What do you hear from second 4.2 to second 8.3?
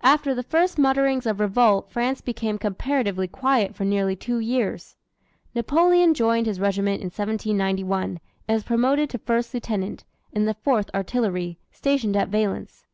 years. Napoleon joined his regiment in 1791,